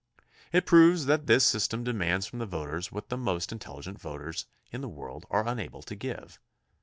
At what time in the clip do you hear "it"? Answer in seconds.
0.51-0.65